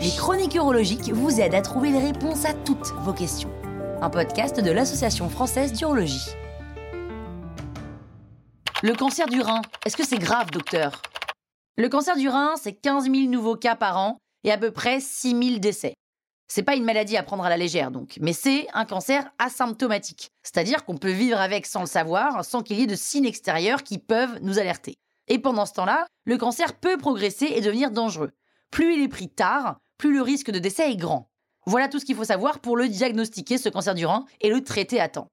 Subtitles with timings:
[0.00, 3.50] Les chroniques urologiques vous aident à trouver les réponses à toutes vos questions.
[4.00, 6.30] Un podcast de l'Association française d'urologie.
[8.82, 11.02] Le cancer du rein, est-ce que c'est grave, docteur?
[11.76, 15.00] Le cancer du rein, c'est 15 000 nouveaux cas par an et à peu près
[15.00, 15.92] 6 000 décès.
[16.48, 20.30] C'est pas une maladie à prendre à la légère donc, mais c'est un cancer asymptomatique,
[20.42, 23.82] c'est-à-dire qu'on peut vivre avec sans le savoir, sans qu'il y ait de signes extérieurs
[23.82, 24.94] qui peuvent nous alerter.
[25.28, 28.32] Et pendant ce temps-là, le cancer peut progresser et devenir dangereux.
[28.70, 31.30] Plus il est pris tard, plus le risque de décès est grand.
[31.66, 34.64] Voilà tout ce qu'il faut savoir pour le diagnostiquer, ce cancer du rein, et le
[34.64, 35.28] traiter à temps.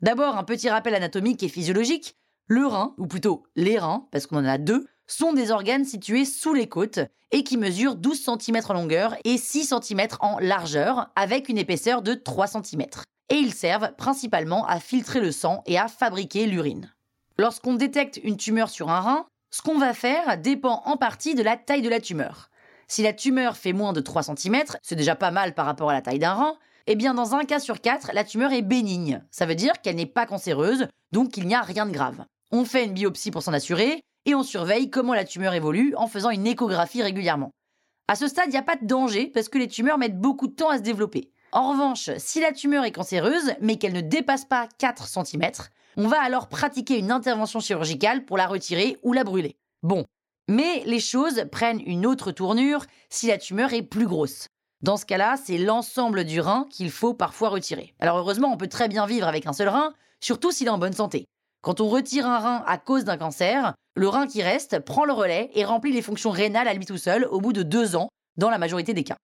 [0.00, 2.16] D'abord, un petit rappel anatomique et physiologique.
[2.46, 6.24] Le rein, ou plutôt les reins, parce qu'on en a deux, sont des organes situés
[6.24, 7.00] sous les côtes
[7.30, 12.02] et qui mesurent 12 cm en longueur et 6 cm en largeur, avec une épaisseur
[12.02, 12.82] de 3 cm.
[13.30, 16.92] Et ils servent principalement à filtrer le sang et à fabriquer l'urine.
[17.38, 21.42] Lorsqu'on détecte une tumeur sur un rein, ce qu'on va faire dépend en partie de
[21.42, 22.50] la taille de la tumeur.
[22.88, 25.92] Si la tumeur fait moins de 3 cm, c'est déjà pas mal par rapport à
[25.92, 29.22] la taille d'un rein, eh bien dans un cas sur quatre, la tumeur est bénigne.
[29.30, 32.24] Ça veut dire qu'elle n'est pas cancéreuse, donc il n'y a rien de grave.
[32.50, 36.06] On fait une biopsie pour s'en assurer, et on surveille comment la tumeur évolue en
[36.06, 37.50] faisant une échographie régulièrement.
[38.08, 40.46] À ce stade, il n'y a pas de danger parce que les tumeurs mettent beaucoup
[40.46, 41.31] de temps à se développer.
[41.52, 45.50] En revanche, si la tumeur est cancéreuse, mais qu'elle ne dépasse pas 4 cm,
[45.98, 49.56] on va alors pratiquer une intervention chirurgicale pour la retirer ou la brûler.
[49.82, 50.06] Bon,
[50.48, 54.46] mais les choses prennent une autre tournure si la tumeur est plus grosse.
[54.80, 57.94] Dans ce cas-là, c'est l'ensemble du rein qu'il faut parfois retirer.
[58.00, 60.78] Alors heureusement, on peut très bien vivre avec un seul rein, surtout s'il est en
[60.78, 61.26] bonne santé.
[61.62, 65.12] Quand on retire un rein à cause d'un cancer, le rein qui reste prend le
[65.12, 68.08] relais et remplit les fonctions rénales à lui tout seul au bout de deux ans,
[68.38, 69.18] dans la majorité des cas.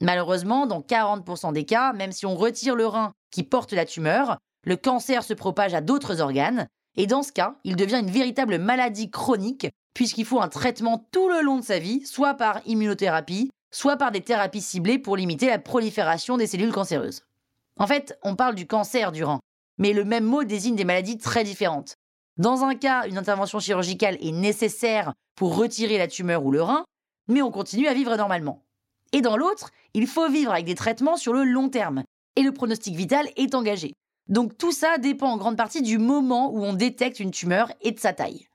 [0.00, 4.38] Malheureusement, dans 40% des cas, même si on retire le rein qui porte la tumeur,
[4.64, 8.58] le cancer se propage à d'autres organes, et dans ce cas, il devient une véritable
[8.58, 13.50] maladie chronique, puisqu'il faut un traitement tout le long de sa vie, soit par immunothérapie,
[13.70, 17.22] soit par des thérapies ciblées pour limiter la prolifération des cellules cancéreuses.
[17.78, 19.40] En fait, on parle du cancer du rein,
[19.78, 21.94] mais le même mot désigne des maladies très différentes.
[22.36, 26.84] Dans un cas, une intervention chirurgicale est nécessaire pour retirer la tumeur ou le rein,
[27.28, 28.62] mais on continue à vivre normalement.
[29.12, 32.04] Et dans l'autre, il faut vivre avec des traitements sur le long terme,
[32.36, 33.92] et le pronostic vital est engagé.
[34.28, 37.90] Donc tout ça dépend en grande partie du moment où on détecte une tumeur et
[37.90, 38.46] de sa taille.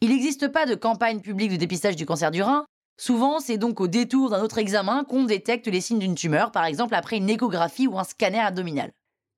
[0.00, 2.64] Il n'existe pas de campagne publique de dépistage du cancer du rein.
[2.98, 6.64] Souvent, c'est donc au détour d'un autre examen qu'on détecte les signes d'une tumeur, par
[6.64, 8.92] exemple après une échographie ou un scanner abdominal.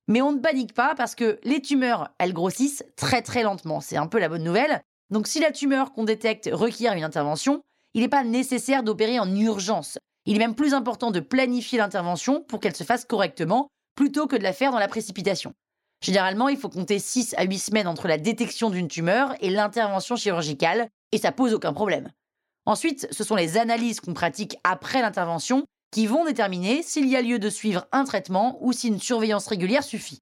[0.08, 3.80] Mais on ne panique pas parce que les tumeurs, elles grossissent très très lentement.
[3.80, 4.82] C'est un peu la bonne nouvelle.
[5.10, 7.62] Donc si la tumeur qu'on détecte requiert une intervention,
[7.94, 9.98] il n'est pas nécessaire d'opérer en urgence.
[10.28, 14.36] Il est même plus important de planifier l'intervention pour qu'elle se fasse correctement plutôt que
[14.36, 15.54] de la faire dans la précipitation.
[16.02, 20.16] Généralement, il faut compter 6 à 8 semaines entre la détection d'une tumeur et l'intervention
[20.16, 22.10] chirurgicale, et ça pose aucun problème.
[22.66, 27.22] Ensuite, ce sont les analyses qu'on pratique après l'intervention qui vont déterminer s'il y a
[27.22, 30.18] lieu de suivre un traitement ou si une surveillance régulière suffit.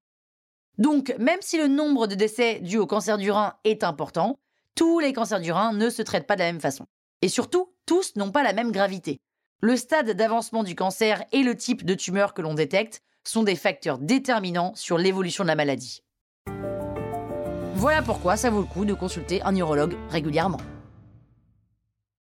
[0.77, 4.39] Donc, même si le nombre de décès dus au cancer du rein est important,
[4.73, 6.85] tous les cancers du rein ne se traitent pas de la même façon.
[7.21, 9.19] Et surtout, tous n'ont pas la même gravité.
[9.59, 13.55] Le stade d'avancement du cancer et le type de tumeur que l'on détecte sont des
[13.55, 16.03] facteurs déterminants sur l'évolution de la maladie.
[17.73, 20.59] Voilà pourquoi ça vaut le coup de consulter un urologue régulièrement.